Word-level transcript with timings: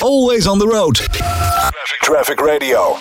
Always 0.00 0.46
on 0.46 0.58
the 0.58 0.66
road. 0.66 0.94
Traffic, 0.94 1.98
Traffic 2.00 2.40
Radio. 2.40 2.96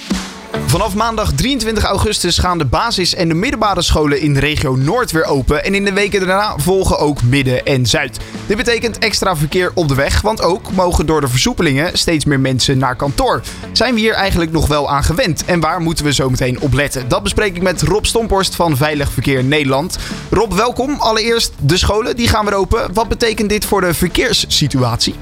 Vanaf 0.66 0.96
maandag 0.96 1.32
23 1.32 1.84
augustus 1.84 2.38
gaan 2.38 2.58
de 2.58 2.66
basis- 2.66 3.16
en 3.16 3.28
de 3.28 3.34
middelbare 3.34 3.82
scholen 3.82 4.20
in 4.20 4.34
de 4.34 4.40
regio 4.40 4.76
Noord 4.76 5.12
weer 5.12 5.26
open. 5.26 5.64
En 5.64 5.76
in 5.76 5.86
de 5.86 5.94
weken 5.94 6.20
daarna 6.28 6.54
volgen 6.58 7.00
ook 7.00 7.24
Midden 7.24 7.66
en 7.66 7.86
Zuid. 7.86 8.18
Dit 8.46 8.58
betekent 8.58 8.98
extra 8.98 9.36
verkeer 9.36 9.72
op 9.74 9.88
de 9.88 9.96
weg, 9.96 10.22
want 10.22 10.42
ook 10.42 10.72
mogen 10.72 11.06
door 11.06 11.22
de 11.22 11.28
versoepelingen 11.28 11.98
steeds 11.98 12.26
meer 12.26 12.40
mensen 12.40 12.78
naar 12.78 12.96
kantoor. 12.96 13.42
Zijn 13.72 13.94
we 13.94 14.00
hier 14.00 14.14
eigenlijk 14.14 14.52
nog 14.52 14.68
wel 14.68 14.90
aan 14.90 15.04
gewend? 15.04 15.46
En 15.46 15.60
waar 15.60 15.82
moeten 15.82 16.06
we 16.06 16.14
zo 16.14 16.30
meteen 16.30 16.60
op 16.62 16.74
letten? 16.74 17.08
Dat 17.08 17.24
bespreek 17.24 17.56
ik 17.56 17.62
met 17.62 17.82
Rob 17.82 18.06
Stomporst 18.06 18.56
van 18.56 18.78
Veilig 18.78 19.12
Verkeer 19.12 19.44
Nederland. 19.44 19.98
Rob, 20.30 20.54
welkom. 20.54 20.96
Allereerst 21.00 21.54
de 21.60 21.78
scholen, 21.78 22.16
die 22.16 22.28
gaan 22.28 22.46
weer 22.46 22.54
open. 22.56 22.94
Wat 22.94 23.08
betekent 23.08 23.50
dit 23.50 23.66
voor 23.66 23.82
de 23.82 23.94
verkeerssituatie? 23.94 25.16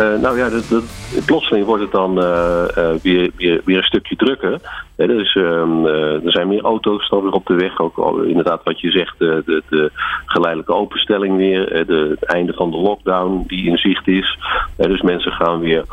Uh, 0.00 0.20
nou 0.20 0.38
ja, 0.38 0.48
dat, 0.48 0.68
dat, 0.68 0.84
plotseling 1.26 1.66
wordt 1.66 1.82
het 1.82 1.92
dan 1.92 2.18
uh, 2.18 2.64
uh, 2.78 2.90
weer, 3.02 3.30
weer, 3.36 3.60
weer 3.64 3.76
een 3.76 3.82
stukje 3.82 4.16
drukker. 4.16 4.60
dus, 4.96 5.34
er 5.34 6.32
zijn 6.32 6.48
meer 6.48 6.62
auto's 6.62 7.08
dan 7.08 7.22
weer 7.22 7.32
op 7.32 7.46
de 7.46 7.54
weg. 7.54 7.80
Ook 7.80 8.22
inderdaad 8.24 8.60
wat 8.64 8.80
je 8.80 8.90
zegt, 8.90 9.18
de, 9.18 9.62
de 9.68 9.90
geleidelijke 10.26 10.74
openstelling 10.74 11.36
weer. 11.36 11.86
de, 11.86 12.16
het 12.20 12.24
einde 12.24 12.52
van 12.52 12.70
de 12.70 12.76
lockdown 12.76 13.44
die 13.46 13.66
in 13.66 13.76
zicht 13.76 14.08
is. 14.08 14.38
dus 14.76 15.02
mensen 15.02 15.32
gaan 15.32 15.60
weer 15.60 15.84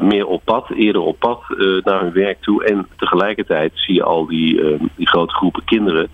meer 0.00 0.26
op 0.26 0.40
pad, 0.44 0.70
eerder 0.70 1.02
op 1.02 1.18
pad 1.18 1.42
naar 1.84 2.00
hun 2.00 2.12
werk 2.12 2.40
toe. 2.40 2.64
En 2.64 2.86
tegelijkertijd 2.96 3.72
zie 3.74 3.94
je 3.94 4.02
al 4.02 4.26
die, 4.26 4.78
die 4.96 5.08
grote 5.08 5.34
groepen 5.34 5.64
kinderen, 5.64 6.08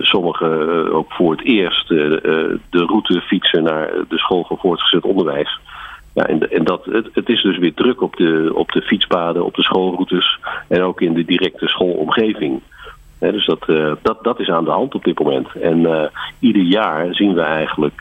sommigen 0.00 0.92
ook 0.92 1.12
voor 1.12 1.30
het 1.30 1.44
eerst 1.44 1.88
de 1.88 2.60
route 2.70 3.20
fietsen 3.20 3.62
naar 3.62 3.90
de 4.08 4.18
school 4.18 4.44
van 4.44 4.58
voortgezet 4.58 5.04
onderwijs. 5.04 5.58
Ja, 6.14 6.26
en, 6.26 6.50
en 6.50 6.64
dat, 6.64 6.84
het, 6.84 7.08
het, 7.12 7.28
is 7.28 7.42
dus 7.42 7.58
weer 7.58 7.74
druk 7.74 8.00
op 8.00 8.16
de, 8.16 8.50
op 8.54 8.72
de 8.72 8.82
fietspaden, 8.82 9.44
op 9.44 9.54
de 9.54 9.62
schoolroutes 9.62 10.38
en 10.68 10.82
ook 10.82 11.00
in 11.00 11.14
de 11.14 11.24
directe 11.24 11.66
schoolomgeving. 11.66 12.60
dus 13.18 13.46
dat, 13.46 13.64
dat, 14.02 14.24
dat 14.24 14.40
is 14.40 14.48
aan 14.48 14.64
de 14.64 14.70
hand 14.70 14.94
op 14.94 15.04
dit 15.04 15.18
moment. 15.18 15.48
En 15.54 16.10
ieder 16.38 16.62
jaar 16.62 17.14
zien 17.14 17.34
we 17.34 17.40
eigenlijk 17.40 18.00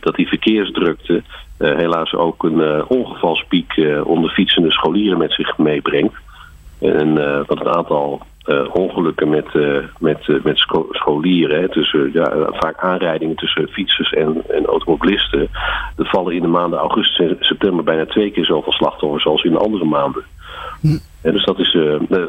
dat 0.00 0.14
die 0.14 0.28
verkeersdrukte 0.28 1.22
helaas 1.58 2.14
ook 2.14 2.44
een 2.44 2.84
ongevalspiek 2.86 3.74
onder 4.04 4.30
fietsende 4.30 4.70
scholieren 4.70 5.18
met 5.18 5.32
zich 5.32 5.58
meebrengt. 5.58 6.14
En 6.80 7.14
wat 7.46 7.58
het 7.58 7.68
aantal 7.68 8.20
ongelukken 8.72 9.28
met, 9.28 9.46
met, 9.98 10.44
met 10.44 10.66
scholieren, 10.90 11.60
hè, 11.60 11.68
tussen, 11.68 12.10
ja, 12.12 12.32
vaak 12.50 12.78
aanrijdingen 12.78 13.36
tussen 13.36 13.68
fietsers 13.68 14.12
en, 14.12 14.42
en 14.48 14.64
automobilisten, 14.64 15.48
er 15.96 16.06
vallen 16.06 16.34
in 16.34 16.42
de 16.42 16.48
maanden 16.48 16.78
augustus 16.78 17.28
en 17.28 17.36
september 17.40 17.84
bijna 17.84 18.06
twee 18.06 18.30
keer 18.30 18.44
zoveel 18.44 18.72
slachtoffers 18.72 19.26
als 19.26 19.42
in 19.42 19.56
andere 19.56 19.84
maanden. 19.84 20.24
En 21.22 21.32
dus 21.32 21.44
dat 21.44 21.58
is 21.58 21.76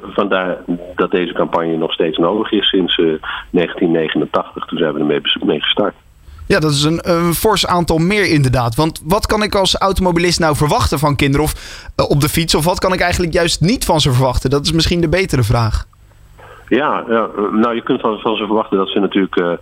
vandaar 0.02 0.58
dat 0.96 1.12
deze 1.12 1.34
campagne 1.34 1.78
nog 1.78 1.94
steeds 1.94 2.18
nodig 2.18 2.52
is 2.52 2.70
sinds 2.70 2.98
uh, 2.98 3.06
1989. 3.52 4.66
Toen 4.66 4.78
zijn 4.78 4.94
we 4.94 5.00
ermee 5.00 5.22
mee 5.46 5.62
gestart. 5.62 5.96
Ja, 6.48 6.60
dat 6.60 6.72
is 6.72 6.84
een, 6.84 7.00
een 7.12 7.34
fors 7.34 7.68
aantal 7.68 7.98
meer 7.98 8.26
inderdaad. 8.26 8.76
Want 8.76 9.02
wat 9.06 9.26
kan 9.26 9.44
ik 9.44 9.56
als 9.56 9.76
automobilist 9.76 10.40
nou 10.40 10.56
verwachten 10.56 11.00
van 11.00 11.16
kinderen 11.16 11.46
of, 11.46 11.54
uh, 12.00 12.10
op 12.10 12.22
de 12.22 12.30
fiets? 12.30 12.56
Of 12.56 12.66
wat 12.66 12.80
kan 12.80 12.94
ik 12.94 13.00
eigenlijk 13.00 13.34
juist 13.34 13.62
niet 13.62 13.86
van 13.86 14.00
ze 14.00 14.12
verwachten? 14.12 14.50
Dat 14.50 14.66
is 14.66 14.72
misschien 14.72 15.02
de 15.02 15.10
betere 15.10 15.44
vraag. 15.44 15.86
Ja, 16.68 17.04
ja 17.10 17.30
nou 17.52 17.76
je 17.76 17.84
kunt 17.84 18.02
van, 18.02 18.20
van 18.20 18.36
ze 18.36 18.46
verwachten 18.46 18.78
dat 18.78 18.90
ze 18.90 19.00
natuurlijk 19.00 19.60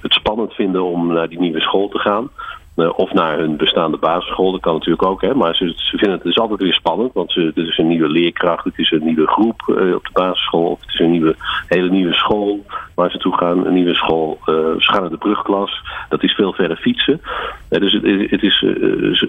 het 0.00 0.12
spannend 0.12 0.52
vinden 0.52 0.84
om 0.84 1.12
naar 1.12 1.28
die 1.28 1.40
nieuwe 1.40 1.60
school 1.60 1.88
te 1.88 1.98
gaan. 1.98 2.28
Uh, 2.76 2.98
of 2.98 3.12
naar 3.12 3.38
hun 3.38 3.56
bestaande 3.56 3.96
basisschool, 3.96 4.52
dat 4.52 4.60
kan 4.60 4.72
natuurlijk 4.72 5.06
ook. 5.06 5.20
Hè, 5.20 5.34
maar 5.34 5.54
ze, 5.54 5.72
ze 5.76 5.98
vinden 5.98 6.18
het 6.18 6.26
is 6.26 6.38
altijd 6.38 6.60
weer 6.60 6.74
spannend, 6.74 7.12
want 7.12 7.32
ze, 7.32 7.40
het 7.54 7.66
is 7.66 7.78
een 7.78 7.88
nieuwe 7.88 8.08
leerkracht, 8.08 8.64
het 8.64 8.78
is 8.78 8.90
een 8.90 9.04
nieuwe 9.04 9.26
groep 9.26 9.62
uh, 9.66 9.94
op 9.94 10.04
de 10.04 10.10
basisschool, 10.12 10.70
of 10.70 10.80
het 10.80 10.88
is 10.88 10.98
een 10.98 11.10
nieuwe, 11.10 11.36
hele 11.66 11.90
nieuwe 11.90 12.12
school 12.12 12.64
waar 12.94 13.10
ze 13.10 13.18
toe 13.18 13.36
gaan, 13.36 13.66
een 13.66 13.74
nieuwe 13.74 13.94
school. 13.94 14.38
Uh, 14.46 14.54
ze 14.54 14.92
gaan 14.92 15.00
naar 15.00 15.10
de 15.10 15.16
brugklas, 15.16 15.82
dat 16.08 16.22
is 16.22 16.32
veel 16.32 16.52
verder 16.52 16.76
fietsen. 16.76 17.20
dus 17.68 17.92
het, 17.92 18.30
het 18.30 18.42
is, 18.42 18.58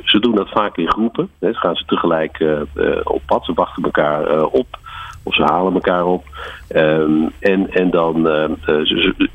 ze, 0.04 0.18
doen 0.20 0.36
dat 0.36 0.50
vaak 0.50 0.78
in 0.78 0.92
groepen. 0.92 1.30
Hè, 1.40 1.54
gaan 1.54 1.76
ze 1.76 1.86
tegelijk 1.86 2.46
op 3.04 3.22
pad, 3.26 3.46
ze 3.46 3.54
wachten 3.54 3.84
elkaar 3.84 4.44
op. 4.44 4.68
Of 5.26 5.36
ze 5.36 5.44
halen 5.44 5.74
elkaar 5.74 6.06
op. 6.06 6.24
Um, 6.76 7.32
en, 7.40 7.72
en 7.72 7.90
dan 7.90 8.28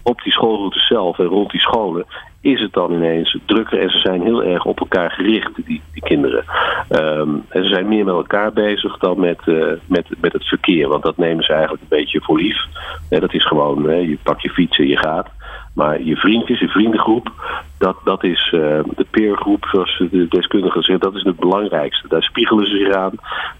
op 0.02 0.22
die 0.22 0.32
schoolroute 0.32 0.78
zelf 0.78 1.19
en 1.19 1.25
rond 1.25 1.50
die 1.50 1.60
scholen 1.60 2.06
is 2.41 2.60
het 2.60 2.72
dan 2.72 2.93
ineens 2.93 3.38
drukker 3.47 3.81
en 3.81 3.91
ze 3.91 3.99
zijn 3.99 4.22
heel 4.22 4.44
erg 4.44 4.65
op 4.65 4.81
elkaar 4.81 5.10
gericht, 5.10 5.50
die, 5.54 5.82
die 5.93 6.03
kinderen. 6.03 6.44
Um, 6.91 7.44
en 7.49 7.62
ze 7.62 7.69
zijn 7.69 7.88
meer 7.88 8.04
met 8.04 8.15
elkaar 8.15 8.53
bezig 8.53 8.99
dan 8.99 9.21
met, 9.21 9.38
uh, 9.47 9.72
met, 9.87 10.06
met 10.21 10.32
het 10.32 10.44
verkeer, 10.44 10.88
want 10.88 11.03
dat 11.03 11.16
nemen 11.16 11.44
ze 11.44 11.53
eigenlijk 11.53 11.82
een 11.82 11.99
beetje 11.99 12.21
voor 12.21 12.38
lief. 12.38 12.65
Dat 13.09 13.34
is 13.34 13.47
gewoon, 13.47 13.82
je 14.09 14.19
pakt 14.22 14.43
je 14.43 14.50
fiets 14.50 14.78
en 14.78 14.88
je 14.88 14.97
gaat. 14.97 15.28
Maar 15.75 16.03
je 16.03 16.16
vriendjes, 16.16 16.60
je 16.60 16.69
vriendengroep, 16.69 17.32
dat, 17.78 17.97
dat 18.04 18.25
is 18.25 18.53
uh, 18.55 18.60
de 18.97 19.06
peergroep, 19.10 19.65
zoals 19.72 20.03
de 20.10 20.26
deskundigen 20.28 20.82
zeggen, 20.82 21.05
dat 21.05 21.15
is 21.15 21.22
het 21.22 21.37
belangrijkste. 21.37 22.09
Daar 22.09 22.22
spiegelen 22.22 22.66
ze 22.66 22.76
zich 22.76 22.94
aan 22.94 23.12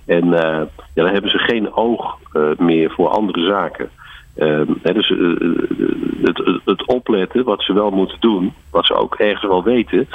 en 0.07 0.25
uh, 0.25 0.63
ja, 0.95 1.03
dan 1.03 1.13
hebben 1.13 1.31
ze 1.31 1.39
geen 1.39 1.73
oog 1.75 2.19
meer 2.59 2.91
voor 2.91 3.09
andere 3.09 3.47
zaken. 3.47 3.91
Uh, 4.39 4.61
dus 4.83 5.11
uh, 5.11 5.37
het, 6.23 6.61
het, 6.65 6.87
opletten, 6.87 7.45
wat 7.45 7.63
ze 7.63 7.73
wel 7.73 7.91
moeten 7.91 8.21
doen, 8.21 8.53
wat 8.71 8.87
ze 8.87 8.95
ook 8.95 9.15
ergens 9.15 9.47
wel 9.47 9.63
weten, 9.63 10.09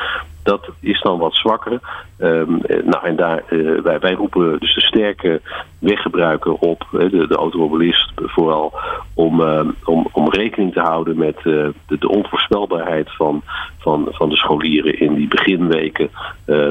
dat 0.44 0.70
is 0.80 1.02
dan 1.02 1.18
wat 1.18 1.34
zwakker. 1.34 1.80
Um, 2.18 2.62
nou, 2.86 3.06
en 3.06 3.16
daar, 3.16 3.44
wij, 3.84 4.00
wij 4.00 4.14
roepen 4.14 4.60
dus 4.60 4.74
de 4.76 4.82
sterke 4.82 5.42
weggebruiker 5.80 6.54
op, 6.54 6.88
de, 6.92 7.26
de 7.28 7.36
automobilist 7.36 8.12
vooral, 8.16 8.74
om, 9.14 9.42
om, 9.84 10.08
om 10.12 10.30
rekening 10.30 10.74
te 10.74 10.80
houden 10.80 11.18
met 11.18 11.36
de, 11.44 11.74
de, 11.88 12.10
onvoorspelbaarheid 12.10 13.16
van, 13.16 13.42
van, 13.78 14.08
van 14.10 14.30
de 14.30 14.36
scholieren 14.36 15.00
in 15.00 15.14
die 15.14 15.28
beginweken 15.28 16.10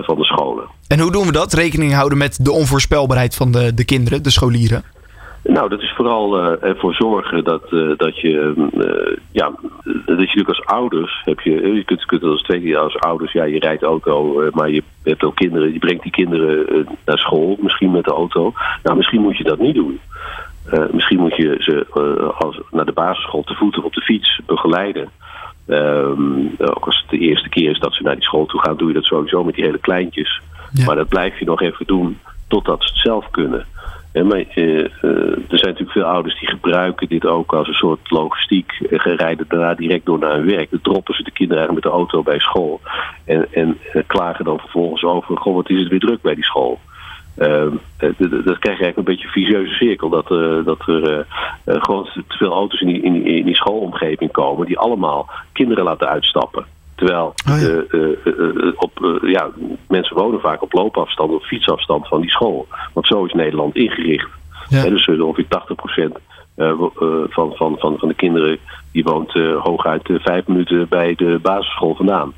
van 0.01 0.17
de 0.17 0.25
scholen. 0.25 0.65
En 0.89 1.01
hoe 1.01 1.13
doen 1.13 1.27
we 1.27 1.33
dat? 1.33 1.53
Rekening 1.53 1.95
houden 1.95 2.19
met 2.19 2.45
de 2.45 2.53
onvoorspelbaarheid 2.53 3.35
van 3.35 3.53
de, 3.53 3.75
de 3.75 3.85
kinderen, 3.85 4.23
de 4.23 4.31
scholieren? 4.31 4.83
Nou, 5.43 5.69
dat 5.69 5.81
is 5.81 5.93
vooral 5.97 6.39
uh, 6.39 6.63
ervoor 6.63 6.95
zorgen 6.95 7.45
dat, 7.45 7.73
uh, 7.73 7.93
dat 7.97 8.21
je, 8.21 8.55
uh, 8.75 9.17
ja, 9.31 9.53
dat 9.85 10.05
je 10.07 10.15
natuurlijk 10.17 10.49
als 10.49 10.65
ouders 10.65 11.21
heb 11.25 11.41
je, 11.41 11.75
je 11.75 11.85
kunt, 11.85 12.05
kunt 12.05 12.23
als 12.23 12.43
twee 12.43 12.61
keer 12.61 12.79
als 12.79 12.99
ouders, 12.99 13.33
ja, 13.33 13.45
je 13.45 13.59
rijdt 13.59 13.83
auto, 13.83 14.49
maar 14.53 14.71
je 14.71 14.83
hebt 15.03 15.25
ook 15.25 15.35
kinderen, 15.35 15.73
je 15.73 15.79
brengt 15.79 16.03
die 16.03 16.13
kinderen 16.13 16.87
naar 17.05 17.19
school, 17.19 17.57
misschien 17.61 17.91
met 17.91 18.05
de 18.05 18.11
auto. 18.11 18.53
Nou, 18.83 18.97
misschien 18.97 19.21
moet 19.21 19.37
je 19.37 19.45
dat 19.45 19.59
niet 19.59 19.75
doen. 19.75 20.01
misschien 20.91 21.19
moet 21.19 21.37
je 21.37 21.57
ze 21.59 21.87
als, 22.39 22.61
naar 22.71 22.85
de 22.85 22.93
basisschool 22.93 23.43
te 23.43 23.55
voeten 23.55 23.85
op 23.85 23.93
de 23.93 24.01
fiets 24.01 24.41
begeleiden. 24.47 25.09
Um, 25.67 26.55
ook 26.59 26.87
als 26.87 27.01
het 27.01 27.11
de 27.11 27.19
eerste 27.19 27.49
keer 27.49 27.71
is 27.71 27.79
dat 27.79 27.95
ze 27.95 28.03
naar 28.03 28.15
die 28.15 28.25
school 28.25 28.47
toe 28.47 28.61
gaan, 28.61 28.77
doe 28.77 28.89
je 28.89 28.95
dat 28.95 29.05
sowieso 29.05 29.45
met 29.45 29.55
die 29.55 29.65
hele 29.65 29.79
kleintjes. 29.79 30.41
Ja. 30.73 30.85
Maar 30.85 30.97
dat 30.97 31.09
blijf 31.09 31.39
je 31.39 31.45
nog 31.45 31.61
even 31.61 31.87
doen 31.87 32.19
totdat 32.49 32.83
ze 32.83 32.89
het 32.89 33.03
zelf 33.03 33.31
kunnen. 33.31 33.67
Maar, 34.13 34.45
uh, 34.55 34.79
er 34.85 35.59
zijn 35.59 35.71
natuurlijk 35.71 35.91
veel 35.91 36.05
ouders 36.05 36.41
die 36.41 36.49
gebruiken 36.49 37.09
dit 37.09 37.27
ook 37.27 37.53
als 37.53 37.69
een 37.69 37.75
soort 37.75 38.11
logistiek. 38.11 38.73
En 38.91 39.17
rijden 39.17 39.45
daarna 39.49 39.75
direct 39.75 40.07
door 40.07 40.19
naar 40.19 40.35
hun 40.35 40.47
werk. 40.47 40.71
Dan 40.71 40.81
droppen 40.81 41.15
ze 41.15 41.23
de 41.23 41.31
kinderen 41.31 41.63
eigenlijk 41.63 41.85
met 41.85 41.93
de 41.93 41.99
auto 41.99 42.23
bij 42.23 42.39
school. 42.39 42.81
En, 43.25 43.47
en 43.53 43.79
klagen 44.07 44.45
dan 44.45 44.59
vervolgens 44.59 45.05
over, 45.05 45.37
goh, 45.37 45.55
wat 45.55 45.71
is 45.71 45.79
het 45.79 45.89
weer 45.89 46.01
druk 46.01 46.23
bij 46.23 46.35
die 46.35 46.45
school. 46.45 46.81
Uh, 47.39 47.67
dat 48.45 48.59
krijg 48.59 48.79
je 48.79 48.85
eigenlijk 48.85 48.97
een 48.97 49.05
beetje 49.05 49.27
een 49.27 49.33
vicieuze 49.33 49.75
cirkel. 49.75 50.09
Dat, 50.09 50.29
dat 50.65 50.89
er 50.89 51.27
gewoon 51.65 52.05
te 52.05 52.37
veel 52.37 52.53
auto's 52.53 52.81
in 52.81 52.87
die, 52.87 53.03
in 53.03 53.45
die 53.45 53.57
schoolomgeving 53.57 54.31
komen 54.31 54.67
die 54.67 54.79
allemaal 54.79 55.31
kinderen 55.53 55.85
laten 55.85 56.09
uitstappen. 56.09 56.65
Terwijl 57.03 57.35
oh 57.51 57.61
ja. 57.61 57.99
uh, 57.99 58.73
op, 58.77 59.21
ja, 59.23 59.51
mensen 59.89 60.17
wonen 60.17 60.41
vaak 60.41 60.63
op 60.63 60.73
loopafstand 60.73 61.33
of 61.33 61.47
fietsafstand 61.47 62.09
van 62.09 62.21
die 62.21 62.31
school. 62.31 62.67
Want 62.93 63.07
zo 63.07 63.25
is 63.25 63.33
Nederland 63.33 63.77
ingericht. 63.77 64.29
Ja. 64.69 64.83
dus 64.83 65.09
ongeveer 65.09 65.45
80% 65.45 66.59
van, 67.31 67.53
van, 67.57 67.77
van, 67.79 67.99
van 67.99 68.09
de 68.09 68.15
kinderen 68.15 68.59
die 68.93 69.05
woont 69.05 69.33
hooguit 69.33 70.03
vijf 70.13 70.47
minuten 70.47 70.87
bij 70.89 71.15
de 71.15 71.39
basisschool 71.43 71.95
vandaan. 71.95 72.33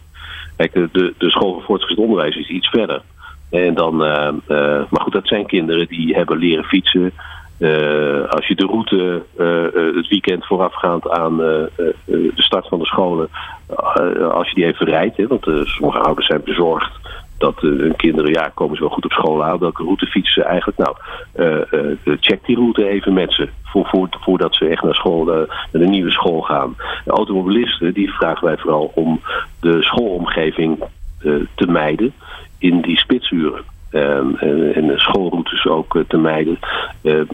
Kijk, 0.56 0.73
de, 0.73 1.15
de 1.19 1.31
school 1.31 1.53
voor 1.53 1.62
voortgezet 1.62 1.99
onderwijs 1.99 2.37
is 2.37 2.49
iets 2.49 2.69
verder. 2.69 3.03
En 3.50 3.75
dan, 3.75 3.97
maar 3.97 5.00
goed, 5.00 5.12
dat 5.12 5.29
zijn 5.29 5.47
kinderen 5.47 5.87
die 5.88 6.15
hebben 6.15 6.38
leren 6.38 6.65
fietsen. 6.65 7.12
Uh, 7.59 8.29
als 8.29 8.47
je 8.47 8.55
de 8.55 8.67
route 8.67 9.23
uh, 9.39 9.95
het 9.97 10.09
weekend 10.09 10.47
voorafgaand 10.47 11.09
aan 11.09 11.37
de 11.37 12.33
start 12.35 12.69
van 12.69 12.79
de 12.79 12.87
scholen, 12.87 13.29
als 14.33 14.49
je 14.49 14.55
die 14.55 14.65
even 14.65 14.87
rijdt, 14.87 15.17
hè, 15.17 15.27
want 15.27 15.47
sommige 15.62 15.99
ouders 15.99 16.27
zijn 16.27 16.41
bezorgd 16.45 16.93
dat 17.39 17.61
hun 17.61 17.97
kinderen, 17.97 18.33
ja, 18.33 18.51
komen 18.55 18.77
ze 18.77 18.83
wel 18.83 18.91
goed 18.91 19.05
op 19.05 19.12
school 19.12 19.45
aan? 19.45 19.59
Welke 19.59 19.83
route 19.83 20.06
fietsen 20.06 20.43
ze 20.43 20.49
eigenlijk? 20.49 20.79
Nou, 20.79 20.97
check 22.21 22.47
die 22.47 22.56
route 22.56 22.89
even 22.89 23.12
met 23.12 23.33
ze. 23.33 23.49
Voor, 23.65 23.87
voor, 23.87 24.09
voordat 24.11 24.55
ze 24.55 24.67
echt 24.67 24.83
naar 24.83 24.95
school, 24.95 25.25
naar 25.25 25.47
de 25.71 25.87
nieuwe 25.87 26.11
school 26.11 26.41
gaan. 26.41 26.77
De 27.05 27.11
automobilisten, 27.11 27.95
die 27.95 28.12
vragen 28.12 28.47
wij 28.47 28.57
vooral 28.57 28.93
om 28.95 29.21
de 29.61 29.83
schoolomgeving 29.83 30.85
te 31.55 31.67
mijden 31.67 32.12
in 32.59 32.81
die 32.81 32.99
spitsuren. 32.99 33.74
Ehm, 33.94 34.35
en 34.75 34.93
schoolroutes 34.99 35.67
ook 35.67 36.05
te 36.08 36.17
mijden 36.17 36.58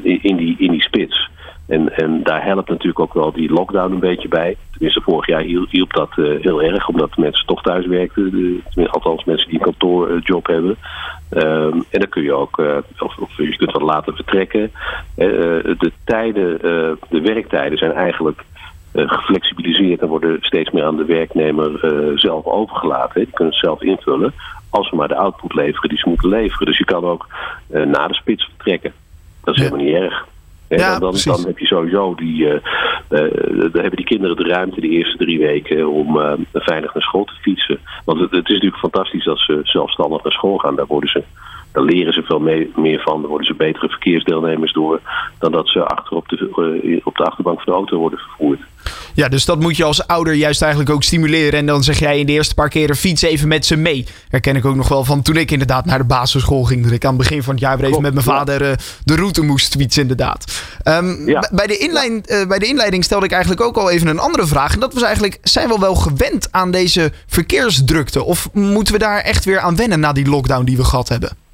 in, 0.03 0.37
die, 0.37 0.55
in 0.59 0.71
die 0.71 0.83
spits. 0.83 1.31
En, 1.67 1.97
en 1.97 2.23
daar 2.23 2.45
helpt 2.45 2.69
natuurlijk 2.69 3.01
ook 3.01 3.15
wel 3.15 3.33
die 3.33 3.53
lockdown 3.53 3.93
een 3.93 4.01
beetje 4.01 4.29
bij. 4.29 4.57
Tenminste, 4.73 5.01
vorig 5.01 5.27
jaar 5.27 5.41
hielp 5.71 5.93
dat 5.93 6.11
heel 6.15 6.63
erg, 6.63 6.89
omdat 6.89 7.17
mensen 7.17 7.47
toch 7.47 7.63
thuis 7.63 7.87
werkten. 7.87 8.31
De, 8.75 8.89
althans, 8.89 9.25
mensen 9.25 9.49
die 9.49 9.59
een 9.59 9.65
kantoorjob 9.65 10.47
hebben. 10.47 10.77
Um, 11.31 11.85
en 11.91 12.01
dan 12.01 12.09
kun 12.09 12.23
je 12.23 12.33
ook, 12.33 12.59
of, 12.99 13.19
of, 13.19 13.37
je 13.37 13.57
kunt 13.57 13.73
wat 13.73 13.83
later 13.83 14.15
vertrekken. 14.15 14.71
De 15.15 15.93
tijden, 16.05 16.59
de 17.09 17.21
werktijden 17.21 17.79
zijn 17.79 17.93
eigenlijk 17.93 18.45
geflexibiliseerd 18.93 20.01
en 20.01 20.09
worden 20.09 20.37
steeds 20.41 20.71
meer 20.71 20.85
aan 20.85 20.97
de 20.97 21.05
werknemer 21.05 21.81
zelf 22.19 22.45
overgelaten. 22.45 23.25
Die 23.25 23.35
kunnen 23.35 23.53
het 23.53 23.63
zelf 23.63 23.83
invullen 23.83 24.33
als 24.71 24.89
ze 24.89 24.97
maar 24.97 25.09
de 25.09 25.17
output 25.17 25.55
leveren 25.55 25.89
die 25.89 25.99
ze 25.99 26.09
moeten 26.09 26.29
leveren. 26.29 26.67
Dus 26.67 26.79
je 26.79 26.85
kan 26.85 27.05
ook 27.05 27.27
na 27.67 28.09
de 28.09 28.15
spits 28.15 28.45
vertrekken. 28.45 28.93
Dat 29.45 29.55
is 29.55 29.61
helemaal 29.63 29.85
niet 29.85 29.95
erg. 29.95 30.27
Ja, 30.79 30.99
dan, 30.99 31.15
dan, 31.25 31.47
heb 31.47 31.59
je 31.59 31.67
sowieso 31.67 32.15
die, 32.15 32.45
uh, 32.45 32.61
dan 33.09 33.81
hebben 33.81 33.97
die 33.97 34.05
kinderen 34.05 34.37
de 34.37 34.49
ruimte 34.49 34.81
de 34.81 34.89
eerste 34.89 35.17
drie 35.17 35.39
weken 35.39 35.89
om 35.89 36.17
uh, 36.17 36.33
veilig 36.53 36.95
naar 36.95 37.03
school 37.03 37.25
te 37.25 37.35
fietsen. 37.41 37.79
Want 38.05 38.21
het, 38.21 38.31
het, 38.31 38.47
is 38.47 38.53
natuurlijk 38.53 38.81
fantastisch 38.81 39.25
dat 39.25 39.39
ze 39.39 39.61
zelfstandig 39.63 40.23
naar 40.23 40.33
school 40.33 40.59
gaan. 40.59 40.77
Daar 40.77 40.87
worden 40.87 41.11
ze 41.11 41.23
daar 41.73 41.83
leren 41.83 42.13
ze 42.13 42.23
veel 42.23 42.41
meer 42.77 43.01
van. 43.01 43.21
Daar 43.21 43.31
worden 43.31 43.47
ze 43.47 43.55
betere 43.55 43.89
verkeersdeelnemers 43.89 44.73
door. 44.73 45.01
Dan 45.39 45.53
dat 45.53 45.69
ze 45.69 45.85
achter 45.85 46.17
op 46.17 46.29
de, 46.29 47.01
op 47.05 47.17
de 47.17 47.25
achterbank 47.25 47.61
van 47.61 47.73
de 47.73 47.79
auto 47.79 47.99
worden 47.99 48.19
vervoerd. 48.19 48.61
Ja, 49.15 49.29
dus 49.29 49.45
dat 49.45 49.61
moet 49.61 49.77
je 49.77 49.85
als 49.85 50.07
ouder 50.07 50.35
juist 50.35 50.63
eigenlijk 50.63 50.93
ook 50.93 51.03
stimuleren. 51.03 51.59
En 51.59 51.67
dan 51.67 51.83
zeg 51.83 51.99
jij 51.99 52.19
in 52.19 52.27
de 52.27 52.33
eerste 52.33 52.55
paar 52.55 52.69
keren 52.69 52.97
fiets 52.97 53.23
even 53.23 53.49
met 53.49 53.67
ze 53.67 53.77
mee. 53.77 54.07
Herken 54.29 54.57
ik 54.57 54.65
ook 54.65 54.75
nog 54.75 54.89
wel 54.89 55.05
van 55.05 55.23
toen 55.23 55.37
ik 55.37 55.51
inderdaad 55.51 55.85
naar 55.85 55.99
de 55.99 56.05
basisschool 56.05 56.65
ging. 56.65 56.83
Dat 56.83 56.93
ik 56.93 57.05
aan 57.05 57.15
het 57.15 57.23
begin 57.23 57.43
van 57.43 57.55
het 57.55 57.63
jaar 57.63 57.79
weer 57.79 57.89
even 57.89 58.03
met 58.03 58.13
mijn 58.13 58.25
vader 58.25 58.63
uh, 58.63 58.73
de 59.05 59.17
route 59.17 59.43
moest 59.43 59.77
fietsen 59.77 60.03
inderdaad. 60.03 60.65
Um, 60.85 61.25
bij, 61.53 61.67
de 61.67 61.79
inleiding, 61.79 62.31
uh, 62.31 62.47
bij 62.47 62.59
de 62.59 62.67
inleiding 62.67 63.05
stelde 63.05 63.25
ik 63.25 63.33
eigenlijk 63.33 63.63
ook 63.63 63.77
al 63.77 63.91
even 63.91 64.07
een 64.07 64.19
andere 64.19 64.47
vraag. 64.47 64.75
En 64.75 64.81
dat 64.81 64.95
was 64.95 65.03
eigenlijk, 65.03 65.39
zijn 65.43 65.69
we 65.69 65.77
wel 65.79 65.95
gewend 65.95 66.53
aan 66.53 66.71
deze 66.71 67.13
verkeersdrukte? 67.27 68.25
Of 68.25 68.49
moeten 68.53 68.93
we 68.93 68.99
daar 68.99 69.21
echt 69.21 69.45
weer 69.45 69.61
aan 69.61 69.77
wennen 69.77 70.01
na 70.01 70.13
die 70.13 70.29
lockdown 70.29 70.65
die 70.65 70.77
we 70.77 70.85
gehad 70.85 71.09
hebben? 71.09 71.49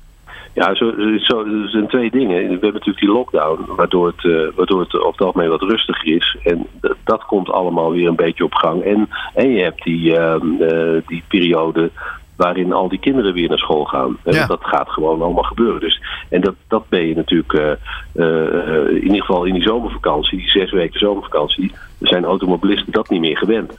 Ja, 0.56 0.74
zo, 0.74 0.92
zo, 1.18 1.44
er 1.44 1.68
zijn 1.68 1.86
twee 1.86 2.10
dingen. 2.10 2.36
We 2.36 2.50
hebben 2.50 2.72
natuurlijk 2.72 2.98
die 2.98 3.12
lockdown, 3.12 3.64
waardoor 3.76 4.06
het, 4.06 4.24
uh, 4.24 4.48
waardoor 4.54 4.80
het 4.80 4.94
over 4.94 5.10
het 5.10 5.20
algemeen 5.20 5.48
wat 5.48 5.62
rustiger 5.62 6.14
is. 6.14 6.36
En 6.42 6.66
dat 7.04 7.24
komt 7.24 7.50
allemaal 7.50 7.92
weer 7.92 8.08
een 8.08 8.16
beetje 8.16 8.44
op 8.44 8.54
gang. 8.54 8.82
En, 8.82 9.08
en 9.34 9.50
je 9.50 9.62
hebt 9.62 9.82
die, 9.82 10.10
uh, 10.10 10.34
uh, 10.60 11.02
die 11.06 11.22
periode 11.28 11.90
waarin 12.36 12.72
al 12.72 12.88
die 12.88 12.98
kinderen 12.98 13.32
weer 13.32 13.48
naar 13.48 13.58
school 13.58 13.84
gaan. 13.84 14.16
Ja. 14.24 14.46
Dat 14.46 14.64
gaat 14.64 14.88
gewoon 14.90 15.22
allemaal 15.22 15.42
gebeuren. 15.42 15.80
Dus, 15.80 16.02
en 16.28 16.40
dat, 16.40 16.54
dat 16.68 16.88
ben 16.88 17.06
je 17.06 17.14
natuurlijk 17.14 17.78
in 18.14 19.02
ieder 19.02 19.20
geval 19.20 19.44
in 19.44 19.54
die 19.54 19.62
zomervakantie, 19.62 20.38
die 20.38 20.50
zes 20.50 20.70
weken 20.70 20.98
zomervakantie, 20.98 21.72
zijn 22.00 22.24
automobilisten 22.24 22.92
dat 22.92 23.10
niet 23.10 23.20
meer 23.20 23.36
gewend. 23.36 23.78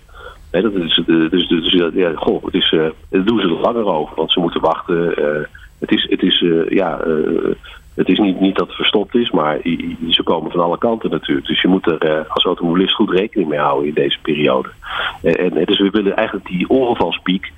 Dat 0.52 0.74
is, 0.74 1.02
dus, 1.06 1.48
dus, 1.48 1.92
ja, 1.94 2.12
goh, 2.16 2.46
het 2.46 2.54
is, 2.54 2.70
daar 3.10 3.24
doen 3.24 3.40
ze 3.40 3.48
er 3.48 3.60
langer 3.60 3.86
over, 3.86 4.16
want 4.16 4.32
ze 4.32 4.40
moeten 4.40 4.62
wachten 4.62 5.14
het 5.80 5.92
is, 5.92 6.08
het 6.10 6.22
is, 6.22 6.42
uh, 6.42 6.70
ja, 6.70 7.06
uh, 7.06 7.54
het 7.94 8.10
is 8.10 8.20
niet, 8.20 8.40
niet 8.40 8.56
dat 8.56 8.68
het 8.68 8.76
verstopt 8.76 9.16
is, 9.16 9.32
maar 9.32 9.60
ze 10.10 10.22
komen 10.24 10.52
van 10.52 10.60
alle 10.60 10.78
kanten 10.78 11.10
natuurlijk. 11.10 11.48
Dus 11.48 11.62
je 11.62 11.68
moet 11.68 11.88
er 11.88 12.20
uh, 12.20 12.30
als 12.30 12.46
automobilist 12.46 12.94
goed 12.94 13.12
rekening 13.12 13.50
mee 13.50 13.60
houden 13.60 13.88
in 13.88 13.94
deze 13.94 14.18
periode. 14.22 14.70
En, 15.22 15.58
en 15.58 15.66
dus 15.66 15.80
we 15.80 15.90
willen 15.90 16.16
eigenlijk 16.16 16.48
die 16.48 16.70
ongevalspiek, 16.70 17.52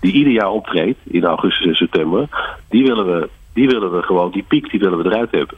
die 0.00 0.12
ieder 0.12 0.32
jaar 0.32 0.50
optreedt 0.50 0.98
in 1.04 1.24
augustus 1.24 1.66
en 1.66 1.74
september, 1.74 2.28
die 2.68 2.84
willen 2.84 3.06
we, 3.06 3.28
die 3.52 3.68
willen 3.68 3.92
we 3.92 4.02
gewoon, 4.02 4.30
die 4.30 4.44
piek 4.48 4.70
die 4.70 4.80
willen 4.80 4.98
we 4.98 5.04
eruit 5.04 5.30
hebben. 5.30 5.56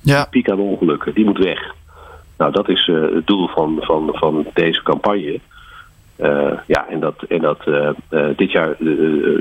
Ja. 0.00 0.20
Die 0.20 0.30
piek 0.30 0.50
aan 0.50 0.58
ongelukken, 0.58 1.14
die 1.14 1.24
moet 1.24 1.38
weg. 1.38 1.74
Nou, 2.38 2.52
dat 2.52 2.68
is 2.68 2.86
het 2.86 3.26
doel 3.26 3.48
van, 3.48 3.76
van, 3.80 4.08
van 4.12 4.46
deze 4.54 4.82
campagne. 4.82 5.40
Uh, 6.18 6.52
ja, 6.66 6.86
en 6.88 7.00
dat, 7.00 7.22
en 7.28 7.40
dat 7.40 7.66
uh, 7.66 7.88
uh, 8.10 8.26
dit 8.36 8.52
jaar 8.52 8.76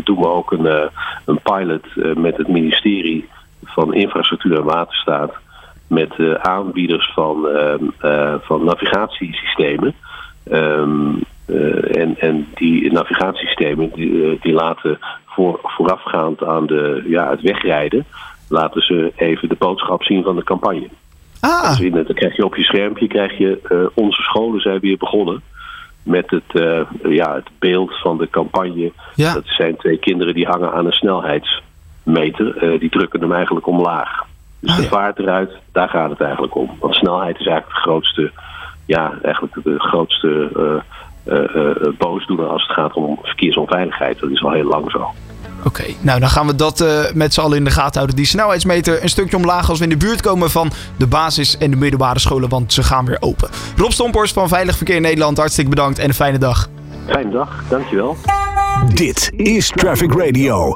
doen 0.04 0.19
we 0.19 0.27
ook 0.27 0.51
een, 0.51 0.89
een 1.25 1.39
pilot 1.44 2.16
met 2.18 2.38
het 2.38 2.48
ministerie 2.48 3.30
van 3.63 3.94
Infrastructuur 3.94 4.57
en 4.57 4.63
Waterstaat. 4.63 5.33
Met 5.88 6.38
aanbieders 6.38 7.12
van, 7.13 7.48
van 8.42 8.63
navigatiesystemen. 8.63 9.94
Um, 10.51 11.24
en, 11.92 12.16
en 12.19 12.48
die 12.54 12.92
navigatiesystemen 12.92 13.92
die, 13.94 14.39
die 14.42 14.54
laten 14.54 15.00
voor, 15.25 15.60
voorafgaand 15.63 16.44
aan 16.44 16.66
de, 16.66 17.04
ja, 17.07 17.30
het 17.30 17.42
wegrijden, 17.42 18.06
laten 18.50 18.81
ze 18.81 19.12
even 19.16 19.50
de 19.50 19.56
boodschap 19.56 20.04
zien 20.04 20.24
van 20.24 20.36
de 20.36 20.44
campagne. 20.44 20.89
Ah. 21.39 21.69
Dus 21.69 21.80
in, 21.80 21.92
dan 21.92 22.13
krijg 22.13 22.36
je 22.36 22.45
op 22.45 22.56
je 22.56 22.63
schermpje 22.63 23.07
krijg 23.07 23.38
je 23.38 23.89
onze 23.94 24.21
scholen 24.21 24.62
zijn 24.62 24.80
weer 24.80 24.98
begonnen 24.98 25.42
met 26.06 26.30
het, 26.30 26.54
uh, 26.54 26.81
ja, 27.04 27.36
het 27.36 27.50
beeld 27.60 28.00
van 28.02 28.18
de 28.18 28.30
campagne. 28.30 28.92
Ja. 29.16 29.34
Dat 29.34 29.44
zijn 29.46 29.75
twee 29.75 29.98
kinderen 29.98 30.34
die 30.34 30.46
hangen 30.46 30.74
aan 30.74 30.86
een 30.86 30.92
snelheidsmeter. 30.92 32.63
Uh, 32.63 32.80
die 32.80 32.90
drukken 32.90 33.22
hem 33.22 33.34
eigenlijk 33.34 33.68
omlaag. 33.68 34.24
Dus 34.60 34.72
ah, 34.72 34.78
de 34.78 34.84
vaart 34.84 35.19
eruit, 35.19 35.52
daar 35.72 35.90
gaat 35.90 36.10
het 36.10 36.22
eigenlijk 36.22 36.56
om. 36.56 36.69
Want 36.80 36.96
snelheid 36.96 37.40
is 37.40 37.46
eigenlijk 37.46 37.75
de 37.75 37.81
grootste, 37.81 38.31
ja, 38.86 39.13
eigenlijk 39.24 39.54
de 39.63 39.80
grootste 39.80 40.50
uh, 41.25 41.94
boosdoener 41.98 42.48
als 42.48 42.62
het 42.68 42.72
gaat 42.72 42.94
om 42.94 43.19
verkeersonveiligheid. 43.22 44.19
Dat 44.19 44.30
is 44.30 44.44
al 44.44 44.52
heel 44.52 44.68
lang 44.68 44.92
zo. 44.92 45.12
Oké, 45.66 45.84
nou 46.00 46.20
dan 46.20 46.30
gaan 46.30 46.48
we 46.48 46.56
dat 46.56 46.82
uh, 46.82 47.00
met 47.14 47.34
z'n 47.34 47.42
allen 47.42 47.58
in 47.58 47.64
de 47.64 47.72
gaten 47.72 47.94
houden. 47.94 48.16
Die 48.16 48.26
snelheidsmeter 48.26 49.04
een 49.04 49.10
stukje 49.10 49.38
omlaag 49.38 49.70
als 49.70 49.78
we 49.78 49.84
in 49.84 49.90
de 49.90 49.98
buurt 49.98 50.22
komen 50.22 50.52
van 50.52 50.72
de 50.98 51.08
basis- 51.08 51.58
en 51.58 51.72
de 51.72 51.78
middelbare 51.78 52.20
scholen, 52.20 52.50
want 52.50 52.74
ze 52.74 52.84
gaan 52.84 53.06
weer 53.06 53.18
open. 53.20 53.50
Rob 53.76 53.92
Stomporst 53.92 54.34
van 54.34 54.48
Veilig 54.48 54.78
Verkeer 54.78 55.02
Nederland, 55.02 55.38
hartstikke 55.38 55.70
bedankt 55.70 56.00
en 56.00 56.08
een 56.08 56.14
fijne 56.14 56.38
dag. 56.38 56.70
Fijne 57.08 57.32
dag, 57.32 57.64
dankjewel. 57.70 58.18
Dit 58.94 59.32
is 59.36 59.72
Traffic 59.76 60.14
Radio. 60.14 60.74